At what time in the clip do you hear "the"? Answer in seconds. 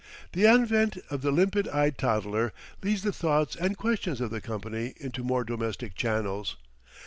0.33-0.47, 1.21-1.29, 3.03-3.13, 4.31-4.41